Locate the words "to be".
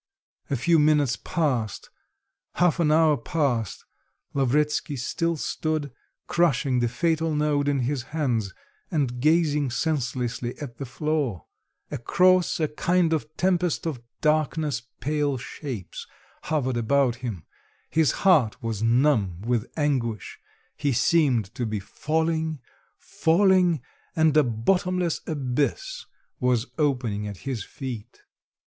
21.53-21.79